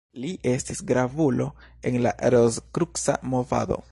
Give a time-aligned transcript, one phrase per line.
[0.21, 1.47] Li estis gravulo
[1.91, 3.83] en la Rozkruca movado.